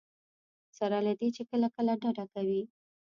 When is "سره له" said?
0.77-1.13